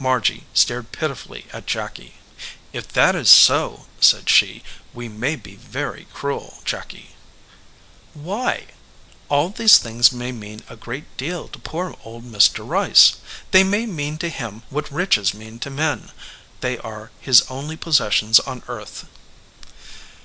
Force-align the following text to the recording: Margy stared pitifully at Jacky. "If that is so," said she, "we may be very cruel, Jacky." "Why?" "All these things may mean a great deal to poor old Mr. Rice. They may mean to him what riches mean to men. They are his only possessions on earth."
Margy 0.00 0.42
stared 0.54 0.90
pitifully 0.90 1.46
at 1.52 1.64
Jacky. 1.68 2.14
"If 2.72 2.88
that 2.94 3.14
is 3.14 3.30
so," 3.30 3.86
said 4.00 4.28
she, 4.28 4.64
"we 4.92 5.08
may 5.08 5.36
be 5.36 5.54
very 5.54 6.08
cruel, 6.12 6.58
Jacky." 6.64 7.10
"Why?" 8.12 8.64
"All 9.28 9.50
these 9.50 9.78
things 9.78 10.10
may 10.10 10.32
mean 10.32 10.62
a 10.68 10.74
great 10.74 11.16
deal 11.16 11.46
to 11.46 11.60
poor 11.60 11.94
old 12.02 12.24
Mr. 12.24 12.66
Rice. 12.68 13.18
They 13.52 13.62
may 13.62 13.86
mean 13.86 14.18
to 14.18 14.30
him 14.30 14.64
what 14.68 14.90
riches 14.90 15.32
mean 15.32 15.60
to 15.60 15.70
men. 15.70 16.10
They 16.60 16.76
are 16.78 17.12
his 17.20 17.42
only 17.48 17.76
possessions 17.76 18.40
on 18.40 18.64
earth." 18.66 19.06